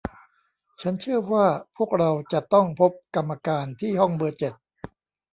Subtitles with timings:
[0.81, 1.45] ฉันเชื่อว่า
[1.75, 4.53] พวกเราจะต้องพบกรรมการที่ห้องเบอร์เจ็ด